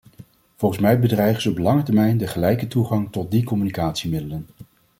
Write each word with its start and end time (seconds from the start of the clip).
Volgens 0.55 0.81
mij 0.81 0.99
bedreigen 0.99 1.41
ze 1.41 1.49
op 1.49 1.57
lange 1.57 1.83
termijn 1.83 2.17
de 2.17 2.27
gelijke 2.27 2.67
toegang 2.67 3.11
tot 3.11 3.31
die 3.31 3.43
communicatiemiddelen. 3.43 4.47